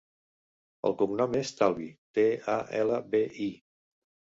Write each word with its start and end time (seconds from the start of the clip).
El 0.89 0.95
cognom 1.01 1.35
és 1.41 1.51
Talbi: 1.59 1.91
te, 2.19 2.25
a, 2.57 2.57
ela, 2.83 3.01
be, 3.15 3.23
i. 3.51 3.53